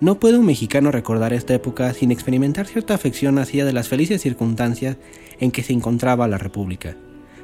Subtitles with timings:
[0.00, 4.22] No puede un mexicano recordar esta época sin experimentar cierta afección hacia de las felices
[4.22, 4.96] circunstancias
[5.40, 6.96] en que se encontraba la República.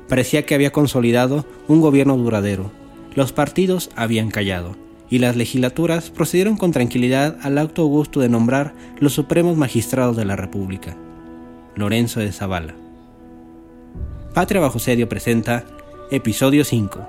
[0.09, 2.73] Parecía que había consolidado un gobierno duradero.
[3.15, 4.75] Los partidos habían callado
[5.11, 10.25] y las legislaturas procedieron con tranquilidad al acto augusto de nombrar los supremos magistrados de
[10.25, 10.97] la República.
[11.75, 12.75] Lorenzo de Zavala.
[14.33, 15.67] Patria bajo sedio presenta
[16.11, 17.07] Episodio 5.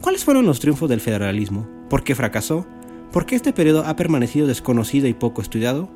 [0.00, 1.68] ¿Cuáles fueron los triunfos del federalismo?
[1.90, 2.66] ¿Por qué fracasó?
[3.12, 5.90] ¿Por qué este periodo ha permanecido desconocido y poco estudiado?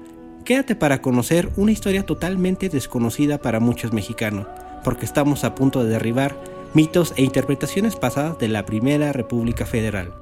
[0.44, 4.46] Quédate para conocer una historia totalmente desconocida para muchos mexicanos,
[4.84, 6.38] porque estamos a punto de derribar
[6.74, 10.12] mitos e interpretaciones pasadas de la Primera República Federal.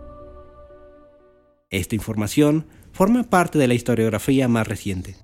[1.71, 5.17] Esta información forma parte de la historiografía más reciente.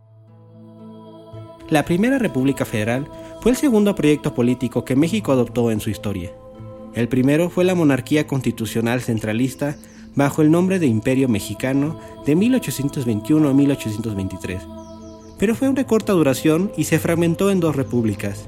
[1.68, 3.08] La Primera República Federal
[3.40, 6.32] fue el segundo proyecto político que México adoptó en su historia.
[6.98, 9.76] El primero fue la monarquía constitucional centralista
[10.14, 14.62] bajo el nombre de Imperio Mexicano de 1821 a 1823
[15.38, 18.46] pero fue de corta duración y se fragmentó en dos repúblicas.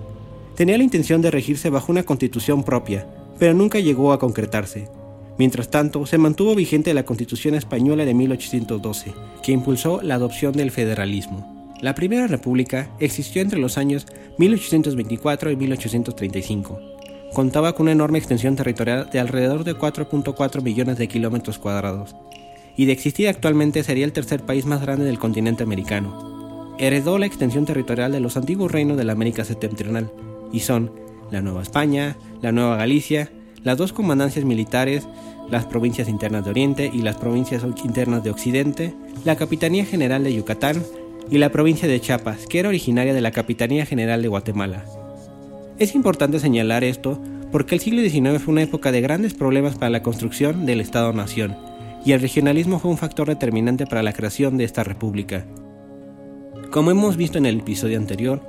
[0.56, 3.06] Tenía la intención de regirse bajo una constitución propia,
[3.38, 4.88] pero nunca llegó a concretarse.
[5.38, 10.70] Mientras tanto, se mantuvo vigente la Constitución Española de 1812, que impulsó la adopción del
[10.70, 11.70] federalismo.
[11.80, 14.06] La Primera República existió entre los años
[14.36, 16.89] 1824 y 1835.
[17.34, 22.16] Contaba con una enorme extensión territorial de alrededor de 4.4 millones de kilómetros cuadrados,
[22.76, 26.30] y de existir actualmente sería el tercer país más grande del continente americano
[26.80, 30.10] heredó la extensión territorial de los antiguos reinos de la América septentrional,
[30.50, 30.90] y son
[31.30, 33.30] la Nueva España, la Nueva Galicia,
[33.62, 35.06] las dos comandancias militares,
[35.50, 40.34] las provincias internas de Oriente y las provincias internas de Occidente, la Capitanía General de
[40.34, 40.82] Yucatán
[41.30, 44.84] y la provincia de Chiapas, que era originaria de la Capitanía General de Guatemala.
[45.80, 47.18] Es importante señalar esto
[47.50, 51.56] porque el siglo XIX fue una época de grandes problemas para la construcción del Estado-Nación,
[52.04, 55.46] y el regionalismo fue un factor determinante para la creación de esta república.
[56.70, 58.42] Como hemos visto en el episodio anterior,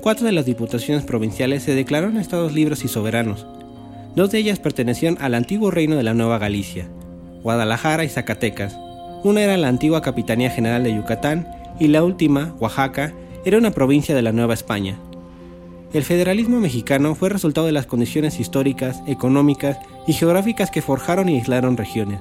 [0.00, 3.44] cuatro de las diputaciones provinciales se declararon estados libres y soberanos.
[4.14, 6.88] Dos de ellas pertenecían al antiguo reino de la Nueva Galicia,
[7.42, 8.78] Guadalajara y Zacatecas.
[9.24, 11.48] Una era la antigua Capitanía General de Yucatán
[11.80, 13.14] y la última, Oaxaca,
[13.44, 14.96] era una provincia de la Nueva España.
[15.92, 21.38] El federalismo mexicano fue resultado de las condiciones históricas, económicas y geográficas que forjaron y
[21.38, 22.20] aislaron regiones.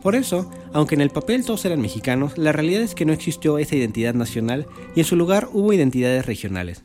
[0.00, 3.58] Por eso, aunque en el papel todos eran mexicanos, la realidad es que no existió
[3.58, 6.84] esa identidad nacional y en su lugar hubo identidades regionales.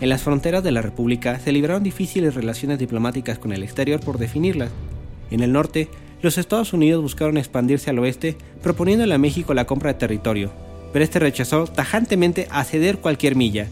[0.00, 4.18] En las fronteras de la República se libraron difíciles relaciones diplomáticas con el exterior por
[4.18, 4.70] definirlas.
[5.30, 5.88] En el norte,
[6.22, 10.50] los Estados Unidos buscaron expandirse al oeste, proponiéndole a México la compra de territorio,
[10.92, 13.68] pero este rechazó tajantemente a ceder cualquier milla.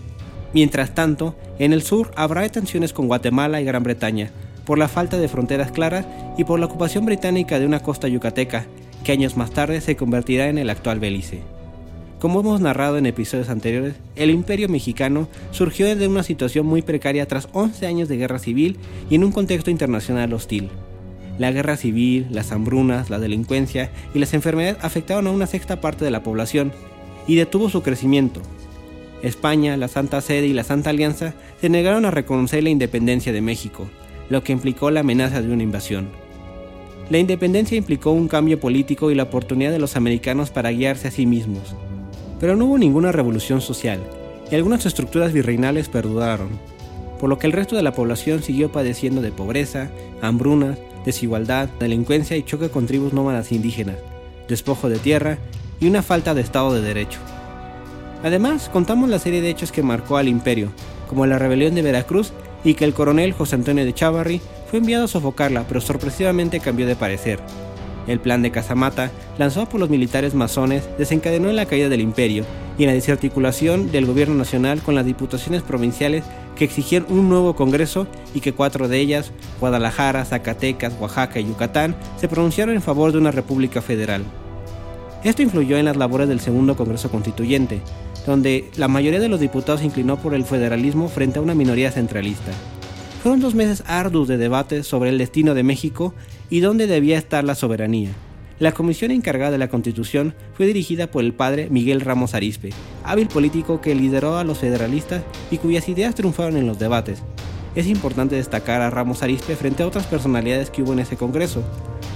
[0.53, 4.31] Mientras tanto, en el sur habrá tensiones con Guatemala y Gran Bretaña,
[4.65, 8.67] por la falta de fronteras claras y por la ocupación británica de una costa yucateca,
[9.05, 11.41] que años más tarde se convertirá en el actual Belice.
[12.19, 17.29] Como hemos narrado en episodios anteriores, el imperio mexicano surgió de una situación muy precaria
[17.29, 18.79] tras 11 años de guerra civil
[19.11, 20.71] y en un contexto internacional hostil.
[21.39, 26.05] La guerra civil, las hambrunas, la delincuencia y las enfermedades afectaron a una sexta parte
[26.05, 26.73] de la población
[27.27, 28.41] y detuvo su crecimiento.
[29.23, 33.41] España, la Santa Sede y la Santa Alianza se negaron a reconocer la independencia de
[33.41, 33.89] México,
[34.29, 36.09] lo que implicó la amenaza de una invasión.
[37.11, 41.13] La independencia implicó un cambio político y la oportunidad de los americanos para guiarse a
[41.13, 41.75] sí mismos.
[42.41, 44.01] Pero no hubo ninguna revolución social,
[44.51, 46.49] y algunas estructuras virreinales perduraron,
[47.19, 49.91] por lo que el resto de la población siguió padeciendo de pobreza,
[50.21, 53.97] hambrunas, desigualdad, delincuencia y choque con tribus nómadas indígenas,
[54.49, 55.39] despojo de tierra
[55.81, 57.21] y una falta de Estado de Derecho.
[58.23, 60.73] Además, contamos la serie de hechos que marcó al imperio,
[61.09, 62.33] como la rebelión de Veracruz
[62.65, 64.41] y que el coronel José Antonio de Chavarri
[64.71, 67.39] fue enviado a sofocarla, pero sorpresivamente cambió de parecer.
[68.07, 72.45] El plan de Casamata, lanzado por los militares masones, desencadenó en la caída del imperio
[72.79, 76.25] y en la desarticulación del gobierno nacional con las diputaciones provinciales
[76.57, 81.97] que exigían un nuevo Congreso y que cuatro de ellas, Guadalajara, Zacatecas, Oaxaca y Yucatán,
[82.17, 84.25] se pronunciaron en favor de una república federal.
[85.25, 87.81] Esto influyó en las labores del segundo Congreso Constituyente,
[88.27, 91.93] donde la mayoría de los diputados se inclinó por el federalismo frente a una minoría
[91.93, 92.53] centralista.
[93.23, 96.15] Fueron dos meses arduos de debate sobre el destino de México
[96.51, 98.11] y dónde debía estar la soberanía.
[98.59, 102.71] La comisión encargada de la Constitución fue dirigida por el padre Miguel Ramos Arispe,
[103.05, 107.23] hábil político que lideró a los federalistas y cuyas ideas triunfaron en los debates.
[107.75, 111.63] Es importante destacar a Ramos Arispe frente a otras personalidades que hubo en ese Congreso,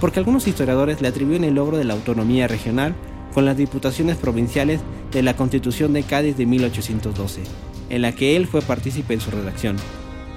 [0.00, 2.94] porque algunos historiadores le atribuyen el logro de la autonomía regional
[3.34, 4.80] con las diputaciones provinciales
[5.12, 7.42] de la Constitución de Cádiz de 1812,
[7.90, 9.76] en la que él fue partícipe en su redacción.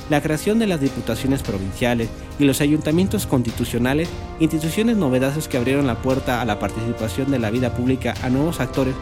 [0.10, 4.10] La creación de las diputaciones provinciales y los ayuntamientos constitucionales,
[4.40, 8.60] instituciones novedosas que abrieron la puerta a la participación de la vida pública a nuevos
[8.60, 8.96] actores,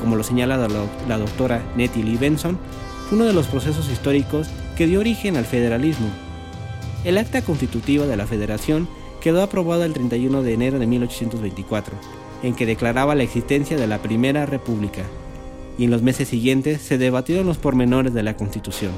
[0.00, 0.56] como lo señala
[1.08, 2.58] la doctora Nettie Lee Benson,
[3.08, 6.08] fue uno de los procesos históricos que dio origen al federalismo.
[7.04, 8.88] El acta constitutiva de la federación
[9.20, 11.94] quedó aprobada el 31 de enero de 1824,
[12.44, 15.02] en que declaraba la existencia de la Primera República,
[15.78, 18.92] y en los meses siguientes se debatieron los pormenores de la Constitución.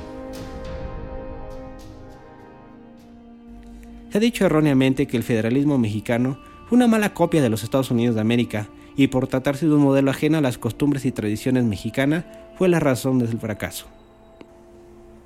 [4.10, 6.38] Se ha dicho erróneamente que el federalismo mexicano
[6.69, 9.82] fue una mala copia de los Estados Unidos de América y por tratarse de un
[9.82, 12.25] modelo ajeno a las costumbres y tradiciones mexicanas
[12.56, 13.87] fue la razón del fracaso.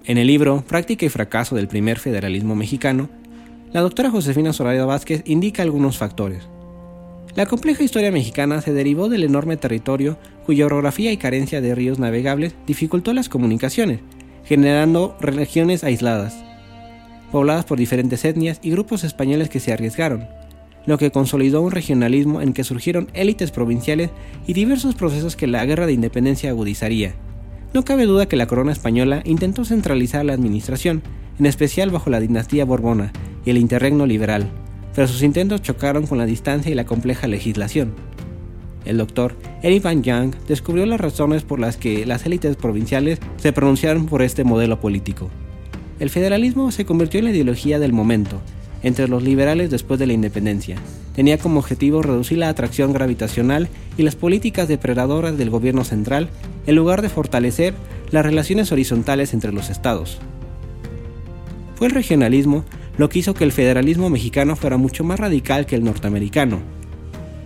[0.05, 3.08] En el libro Práctica y fracaso del primer federalismo mexicano,
[3.72, 6.49] la doctora Josefina Soraya Vázquez indica algunos factores.
[7.35, 11.99] La compleja historia mexicana se derivó del enorme territorio cuya orografía y carencia de ríos
[11.99, 14.00] navegables dificultó las comunicaciones,
[14.44, 16.50] generando regiones aisladas
[17.31, 20.27] pobladas por diferentes etnias y grupos españoles que se arriesgaron,
[20.87, 24.11] lo que consolidó un regionalismo en que surgieron élites provinciales
[24.47, 27.15] y diversos procesos que la guerra de independencia agudizaría.
[27.73, 31.03] No cabe duda que la corona española intentó centralizar la administración,
[31.38, 33.12] en especial bajo la dinastía borbona
[33.44, 34.50] y el interregno liberal,
[34.94, 37.92] pero sus intentos chocaron con la distancia y la compleja legislación.
[38.84, 43.52] El doctor Eric Van Young descubrió las razones por las que las élites provinciales se
[43.52, 45.28] pronunciaron por este modelo político.
[45.98, 48.40] El federalismo se convirtió en la ideología del momento,
[48.82, 50.76] entre los liberales después de la independencia.
[51.14, 56.31] Tenía como objetivo reducir la atracción gravitacional y las políticas depredadoras del gobierno central,
[56.66, 57.75] en lugar de fortalecer
[58.10, 60.19] las relaciones horizontales entre los estados.
[61.75, 62.64] Fue el regionalismo
[62.98, 66.60] lo que hizo que el federalismo mexicano fuera mucho más radical que el norteamericano.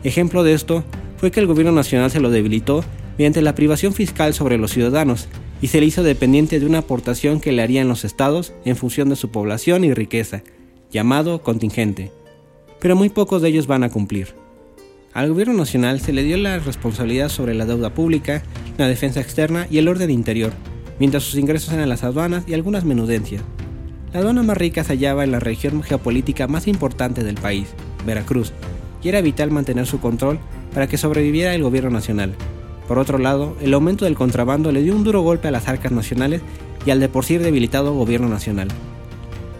[0.03, 0.85] Ejemplo de esto
[1.17, 2.85] fue que el gobierno nacional se lo debilitó
[3.17, 5.29] mediante la privación fiscal sobre los ciudadanos,
[5.61, 9.09] y se le hizo dependiente de una aportación que le harían los estados en función
[9.09, 10.43] de su población y riqueza,
[10.91, 12.13] llamado contingente.
[12.81, 14.35] Pero muy pocos de ellos van a cumplir.
[15.15, 18.43] Al gobierno nacional se le dio la responsabilidad sobre la deuda pública,
[18.77, 20.53] la defensa externa y el orden interior,
[20.99, 23.43] mientras sus ingresos eran las aduanas y algunas menudencias.
[24.15, 27.69] La aduana más rica se hallaba en la región geopolítica más importante del país,
[28.07, 28.55] Veracruz,
[29.03, 30.39] y era vital mantener su control
[30.73, 32.35] para que sobreviviera el gobierno nacional,
[32.87, 35.93] por otro lado, el aumento del contrabando le dio un duro golpe a las arcas
[35.93, 36.43] nacionales
[36.85, 38.69] y al de por sí debilitado gobierno nacional.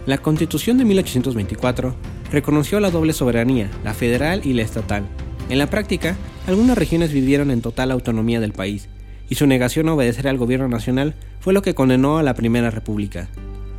[0.05, 1.95] La Constitución de 1824
[2.31, 5.05] reconoció la doble soberanía, la federal y la estatal.
[5.49, 8.89] En la práctica, algunas regiones vivieron en total autonomía del país,
[9.27, 12.69] y su negación a obedecer al gobierno nacional fue lo que condenó a la Primera
[12.69, 13.27] República.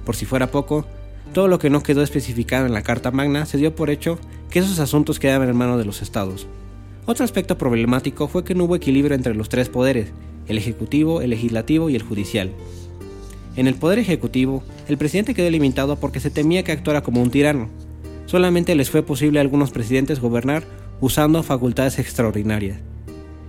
[0.06, 0.86] Por si fuera poco,
[1.34, 4.60] todo lo que no quedó especificado en la Carta Magna se dio por hecho que
[4.60, 6.46] esos asuntos quedaban en manos de los estados.
[7.04, 10.12] Otro aspecto problemático fue que no hubo equilibrio entre los tres poderes,
[10.46, 12.52] el ejecutivo, el legislativo y el judicial.
[13.56, 17.30] En el poder ejecutivo, el presidente quedó limitado porque se temía que actuara como un
[17.30, 17.68] tirano.
[18.26, 20.62] Solamente les fue posible a algunos presidentes gobernar
[21.00, 22.78] usando facultades extraordinarias.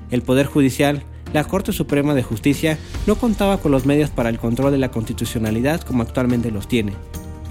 [0.10, 4.40] El poder judicial, la Corte Suprema de Justicia, no contaba con los medios para el
[4.40, 6.94] control de la constitucionalidad como actualmente los tiene.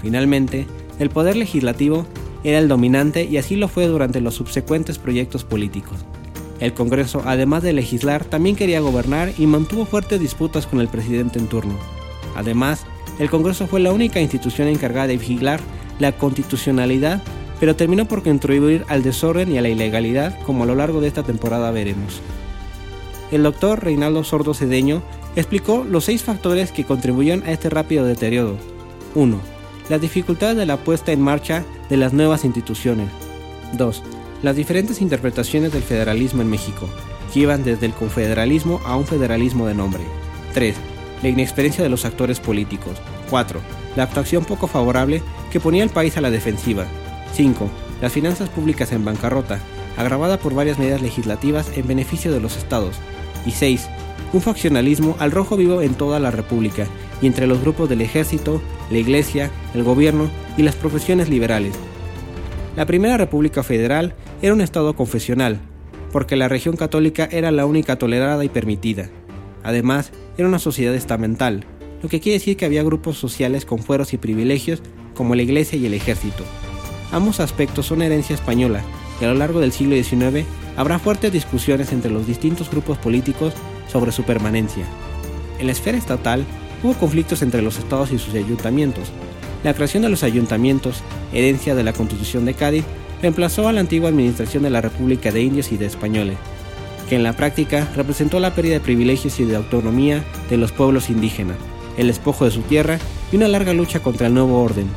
[0.01, 0.67] Finalmente,
[0.99, 2.05] el poder legislativo
[2.43, 6.05] era el dominante y así lo fue durante los subsecuentes proyectos políticos.
[6.59, 11.37] El Congreso, además de legislar, también quería gobernar y mantuvo fuertes disputas con el presidente
[11.37, 11.75] en turno.
[12.35, 12.85] Además,
[13.19, 15.59] el Congreso fue la única institución encargada de vigilar
[15.99, 17.21] la constitucionalidad,
[17.59, 21.07] pero terminó por contribuir al desorden y a la ilegalidad, como a lo largo de
[21.07, 22.21] esta temporada veremos.
[23.31, 25.01] El doctor Reinaldo Sordo Cedeño
[25.35, 28.57] explicó los seis factores que contribuyeron a este rápido deterioro.
[29.15, 29.57] 1
[29.89, 33.09] las dificultades de la puesta en marcha de las nuevas instituciones.
[33.73, 34.03] 2.
[34.43, 36.89] Las diferentes interpretaciones del federalismo en México,
[37.33, 40.03] que iban desde el confederalismo a un federalismo de nombre.
[40.53, 40.75] 3.
[41.23, 42.97] La inexperiencia de los actores políticos.
[43.29, 43.59] 4.
[43.95, 46.85] La actuación poco favorable que ponía al país a la defensiva.
[47.33, 47.69] 5.
[48.01, 49.59] Las finanzas públicas en bancarrota,
[49.97, 52.97] agravada por varias medidas legislativas en beneficio de los estados.
[53.45, 53.87] Y 6.
[54.33, 56.87] Un faccionalismo al rojo vivo en toda la República
[57.21, 61.75] y entre los grupos del ejército, la iglesia, el gobierno y las profesiones liberales.
[62.75, 65.59] La Primera República Federal era un estado confesional,
[66.11, 69.09] porque la región católica era la única tolerada y permitida.
[69.63, 71.65] Además, era una sociedad estamental,
[72.03, 74.83] lo que quiere decir que había grupos sociales con fueros y privilegios
[75.15, 76.43] como la iglesia y el ejército.
[77.11, 78.83] Ambos aspectos son herencia española,
[79.19, 80.45] y a lo largo del siglo XIX
[80.77, 83.53] habrá fuertes discusiones entre los distintos grupos políticos
[83.91, 84.85] sobre su permanencia.
[85.59, 86.45] En la esfera estatal
[86.83, 89.09] hubo conflictos entre los estados y sus ayuntamientos.
[89.63, 91.01] La creación de los ayuntamientos,
[91.33, 92.85] herencia de la Constitución de Cádiz,
[93.21, 96.37] reemplazó a la antigua administración de la República de Indios y de Españoles,
[97.09, 101.09] que en la práctica representó la pérdida de privilegios y de autonomía de los pueblos
[101.09, 101.57] indígenas,
[101.97, 102.99] el despojo de su tierra
[103.31, 104.87] y una larga lucha contra el nuevo orden.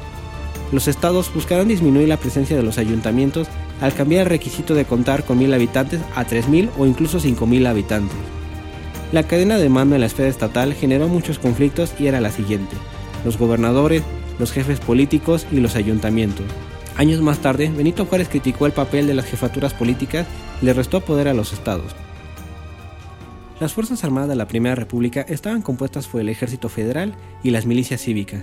[0.72, 3.48] Los estados buscaron disminuir la presencia de los ayuntamientos
[3.80, 8.16] al cambiar el requisito de contar con mil habitantes a 3.000 o incluso 5.000 habitantes.
[9.12, 12.76] La cadena de mando en la esfera estatal generó muchos conflictos y era la siguiente.
[13.24, 14.02] Los gobernadores,
[14.38, 16.46] los jefes políticos y los ayuntamientos.
[16.96, 20.26] Años más tarde, Benito Juárez criticó el papel de las jefaturas políticas
[20.62, 21.96] y le restó poder a los estados.
[23.58, 27.66] Las Fuerzas Armadas de la Primera República estaban compuestas por el Ejército Federal y las
[27.66, 28.42] milicias cívicas.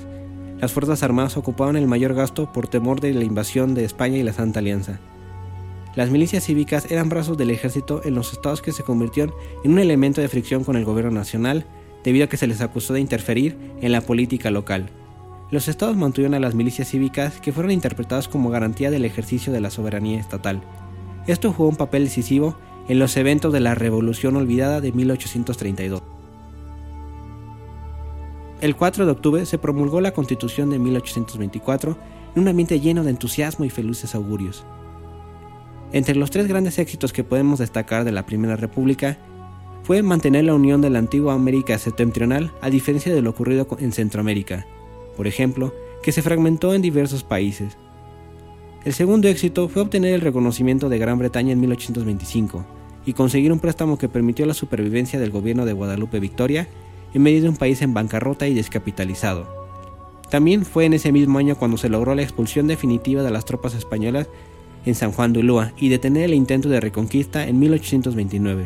[0.59, 4.23] Las Fuerzas Armadas ocupaban el mayor gasto por temor de la invasión de España y
[4.23, 4.99] la Santa Alianza.
[5.95, 9.79] Las milicias cívicas eran brazos del ejército en los estados que se convirtieron en un
[9.79, 11.65] elemento de fricción con el gobierno nacional
[12.03, 14.89] debido a que se les acusó de interferir en la política local.
[15.51, 19.61] Los estados mantuvieron a las milicias cívicas que fueron interpretadas como garantía del ejercicio de
[19.61, 20.61] la soberanía estatal.
[21.27, 26.16] Esto jugó un papel decisivo en los eventos de la Revolución Olvidada de 1832.
[28.59, 31.95] El 4 de octubre se promulgó la Constitución de 1824
[32.35, 34.65] en un ambiente lleno de entusiasmo y felices augurios.
[35.91, 39.19] Entre los tres grandes éxitos que podemos destacar de la Primera República
[39.83, 43.91] fue mantener la unión de la antigua América septentrional a diferencia de lo ocurrido en
[43.91, 44.65] Centroamérica,
[45.15, 47.77] por ejemplo, que se fragmentó en diversos países.
[48.85, 52.65] El segundo éxito fue obtener el reconocimiento de Gran Bretaña en 1825
[53.05, 56.67] y conseguir un préstamo que permitió la supervivencia del gobierno de Guadalupe Victoria
[57.13, 59.47] en medio de un país en bancarrota y descapitalizado.
[60.29, 63.75] También fue en ese mismo año cuando se logró la expulsión definitiva de las tropas
[63.75, 64.27] españolas
[64.85, 68.65] en San Juan de Ulúa y detener el intento de reconquista en 1829.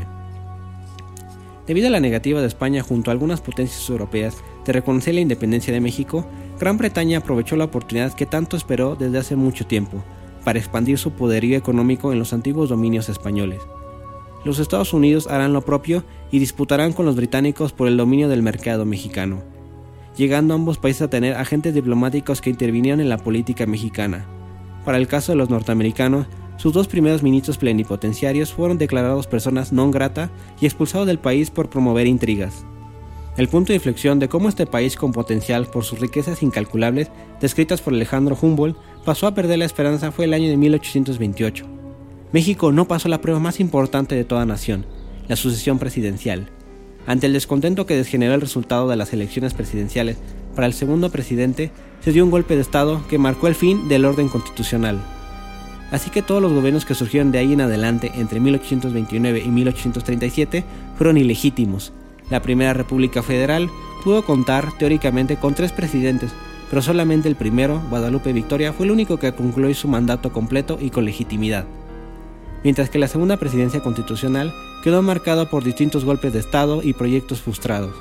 [1.68, 5.74] Debido a la negativa de España junto a algunas potencias europeas de reconocer la independencia
[5.74, 6.26] de México,
[6.60, 10.04] Gran Bretaña aprovechó la oportunidad que tanto esperó desde hace mucho tiempo
[10.44, 13.62] para expandir su poderío económico en los antiguos dominios españoles.
[14.44, 18.42] Los Estados Unidos harán lo propio y disputarán con los británicos por el dominio del
[18.42, 19.44] mercado mexicano,
[20.18, 24.26] llegando ambos países a tener agentes diplomáticos que intervinieron en la política mexicana.
[24.84, 26.26] Para el caso de los norteamericanos,
[26.58, 30.30] sus dos primeros ministros plenipotenciarios fueron declarados personas non grata
[30.62, 32.66] y expulsados del país por promover intrigas.
[33.38, 37.82] El punto de inflexión de cómo este país con potencial por sus riquezas incalculables, descritas
[37.82, 41.81] por Alejandro Humboldt, pasó a perder la esperanza fue el año de 1828.
[42.34, 44.86] México no pasó la prueba más importante de toda nación,
[45.28, 46.48] la sucesión presidencial.
[47.06, 50.18] Ante el descontento que desgeneró el resultado de las elecciones presidenciales
[50.56, 54.06] para el segundo presidente, se dio un golpe de Estado que marcó el fin del
[54.06, 55.00] orden constitucional.
[55.92, 60.64] Así que todos los gobiernos que surgieron de ahí en adelante entre 1829 y 1837
[60.98, 61.92] fueron ilegítimos.
[62.30, 63.70] La Primera República Federal
[64.06, 66.32] pudo contar teóricamente con tres presidentes,
[66.70, 70.92] pero solamente el primero, Guadalupe Victoria, fue el único que concluyó su mandato completo y
[70.92, 71.66] con legitimidad.
[72.64, 74.54] Mientras que la segunda presidencia constitucional
[74.84, 77.96] quedó marcada por distintos golpes de Estado y proyectos frustrados.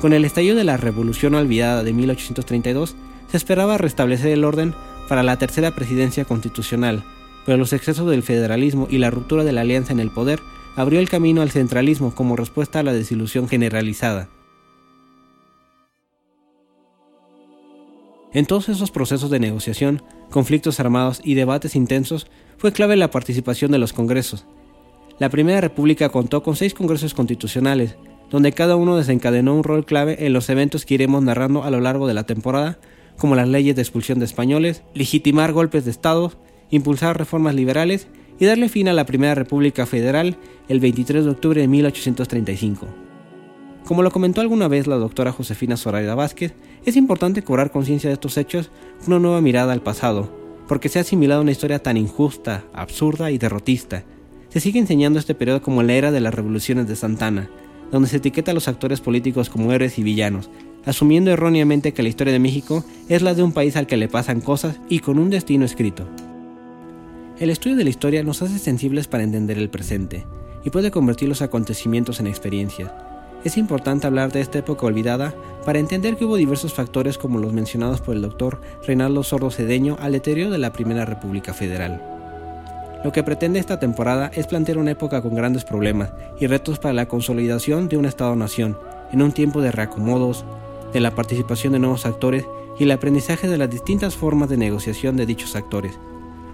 [0.00, 2.96] Con el estallido de la Revolución Olvidada de 1832,
[3.30, 4.74] se esperaba restablecer el orden
[5.08, 7.04] para la tercera presidencia constitucional,
[7.44, 10.40] pero los excesos del federalismo y la ruptura de la alianza en el poder
[10.76, 14.28] abrió el camino al centralismo como respuesta a la desilusión generalizada.
[18.32, 23.70] En todos esos procesos de negociación, conflictos armados y debates intensos, fue clave la participación
[23.70, 24.46] de los congresos.
[25.18, 27.96] La Primera República contó con seis congresos constitucionales,
[28.30, 31.80] donde cada uno desencadenó un rol clave en los eventos que iremos narrando a lo
[31.80, 32.78] largo de la temporada,
[33.18, 36.32] como las leyes de expulsión de españoles, legitimar golpes de Estado,
[36.70, 38.08] impulsar reformas liberales
[38.38, 42.86] y darle fin a la Primera República Federal el 23 de octubre de 1835.
[43.84, 48.14] Como lo comentó alguna vez la doctora Josefina Zoraida Vázquez, es importante cobrar conciencia de
[48.14, 48.70] estos hechos
[49.00, 50.30] con una nueva mirada al pasado,
[50.68, 54.04] porque se ha asimilado una historia tan injusta, absurda y derrotista.
[54.48, 57.50] Se sigue enseñando este periodo como la era de las revoluciones de Santana,
[57.90, 60.48] donde se etiqueta a los actores políticos como héroes y villanos,
[60.84, 64.08] asumiendo erróneamente que la historia de México es la de un país al que le
[64.08, 66.06] pasan cosas y con un destino escrito.
[67.38, 70.26] El estudio de la historia nos hace sensibles para entender el presente
[70.64, 72.92] y puede convertir los acontecimientos en experiencias.
[73.42, 77.54] Es importante hablar de esta época olvidada para entender que hubo diversos factores como los
[77.54, 82.02] mencionados por el doctor Reinaldo Sordo Cedeño al deterioro de la Primera República Federal.
[83.02, 86.92] Lo que pretende esta temporada es plantear una época con grandes problemas y retos para
[86.92, 88.78] la consolidación de un Estado-nación,
[89.10, 90.44] en un tiempo de reacomodos,
[90.92, 92.44] de la participación de nuevos actores
[92.78, 95.98] y el aprendizaje de las distintas formas de negociación de dichos actores.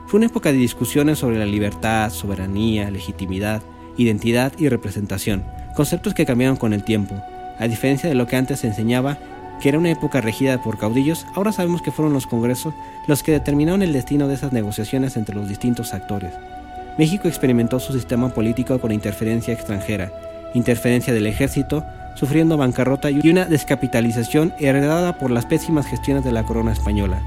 [0.06, 3.60] Fue una época de discusiones sobre la libertad, soberanía, legitimidad,
[3.96, 7.14] identidad y representación, conceptos que cambiaron con el tiempo.
[7.58, 9.18] A diferencia de lo que antes se enseñaba,
[9.60, 12.74] que era una época regida por caudillos, ahora sabemos que fueron los congresos
[13.06, 16.32] los que determinaron el destino de esas negociaciones entre los distintos actores.
[16.98, 20.12] México experimentó su sistema político con interferencia extranjera,
[20.54, 21.84] interferencia del ejército,
[22.14, 27.20] sufriendo bancarrota y una descapitalización heredada por las pésimas gestiones de la corona española.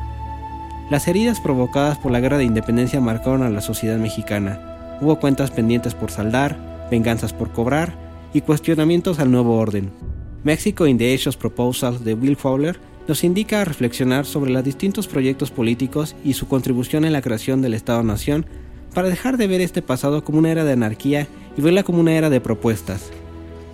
[0.90, 4.60] Las heridas provocadas por la guerra de independencia marcaron a la sociedad mexicana.
[5.02, 7.96] Hubo cuentas pendientes por saldar, venganzas por cobrar
[8.34, 9.92] y cuestionamientos al nuevo orden.
[10.44, 15.08] Mexico in the Age Proposals de Will Fowler nos indica a reflexionar sobre los distintos
[15.08, 18.46] proyectos políticos y su contribución en la creación del Estado-Nación
[18.94, 21.28] para dejar de ver este pasado como una era de anarquía
[21.58, 23.10] y verla como una era de propuestas.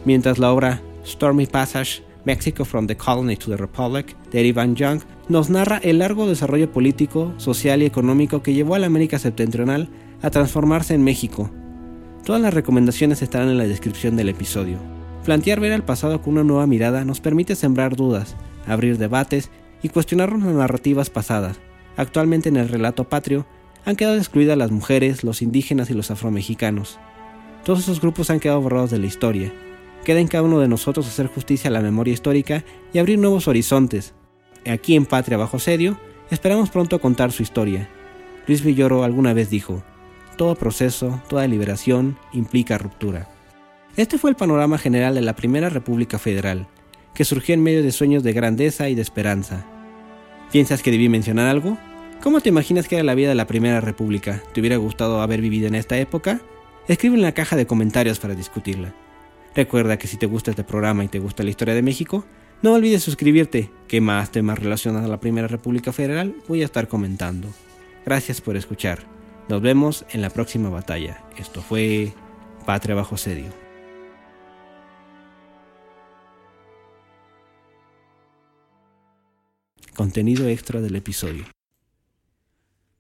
[0.06, 5.02] Mientras la obra Stormy Passage, Mexico from the Colony to the Republic, de Ivan Young,
[5.28, 9.90] nos narra el largo desarrollo político, social y económico que llevó a la América septentrional
[10.26, 11.52] a transformarse en México.
[12.24, 14.80] Todas las recomendaciones estarán en la descripción del episodio.
[15.24, 19.52] Plantear ver al pasado con una nueva mirada nos permite sembrar dudas, abrir debates
[19.84, 21.60] y cuestionar las narrativas pasadas.
[21.96, 23.46] Actualmente en el relato patrio
[23.86, 26.98] han quedado excluidas las mujeres, los indígenas y los afromexicanos.
[27.64, 29.54] Todos esos grupos han quedado borrados de la historia.
[30.06, 33.48] Queda en cada uno de nosotros hacer justicia a la memoria histórica y abrir nuevos
[33.48, 34.16] horizontes.
[34.66, 36.00] Aquí en Patria Bajo Sedio,
[36.32, 37.90] esperamos pronto contar su historia.
[38.48, 39.84] Luis Villoro alguna vez dijo,
[40.36, 43.28] todo proceso, toda liberación implica ruptura.
[43.96, 46.68] Este fue el panorama general de la Primera República Federal,
[47.14, 49.66] que surgió en medio de sueños de grandeza y de esperanza.
[50.52, 51.78] ¿Piensas que debí mencionar algo?
[52.22, 54.44] ¿Cómo te imaginas que era la vida de la Primera República?
[54.54, 56.42] ¿Te hubiera gustado haber vivido en esta época?
[56.88, 58.94] Escribe en la caja de comentarios para discutirla.
[59.56, 62.26] Recuerda que si te gusta este programa y te gusta la historia de México,
[62.62, 66.88] no olvides suscribirte, que más temas relacionados a la Primera República Federal voy a estar
[66.88, 67.48] comentando.
[68.06, 69.00] Gracias por escuchar.
[69.48, 71.24] Nos vemos en la próxima batalla.
[71.38, 72.14] Esto fue
[72.66, 73.66] Patria Bajo Sedio.
[79.96, 81.46] contenido extra del episodio.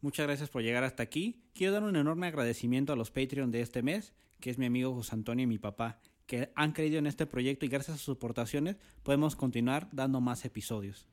[0.01, 1.43] Muchas gracias por llegar hasta aquí.
[1.53, 4.93] Quiero dar un enorme agradecimiento a los Patreon de este mes, que es mi amigo
[4.93, 8.15] José Antonio y mi papá, que han creído en este proyecto y gracias a sus
[8.15, 11.05] aportaciones podemos continuar dando más episodios.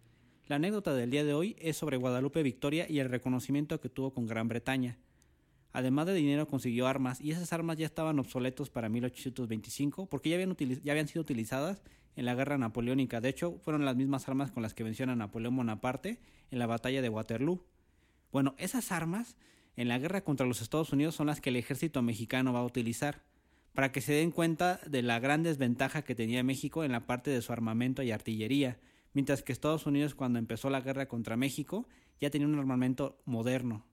[0.46, 4.14] La anécdota del día de hoy es sobre Guadalupe Victoria y el reconocimiento que tuvo
[4.14, 4.98] con Gran Bretaña.
[5.72, 10.36] Además de dinero consiguió armas y esas armas ya estaban obsoletos para 1825 porque ya
[10.36, 11.82] habían, ya habían sido utilizadas
[12.16, 13.20] en la guerra napoleónica.
[13.20, 16.66] De hecho, fueron las mismas armas con las que venció a Napoleón Bonaparte en la
[16.66, 17.64] batalla de Waterloo.
[18.30, 19.36] Bueno, esas armas
[19.76, 22.64] en la guerra contra los Estados Unidos son las que el ejército mexicano va a
[22.64, 23.22] utilizar,
[23.74, 27.30] para que se den cuenta de la gran desventaja que tenía México en la parte
[27.30, 28.78] de su armamento y artillería,
[29.14, 31.88] mientras que Estados Unidos cuando empezó la guerra contra México
[32.20, 33.86] ya tenía un armamento moderno,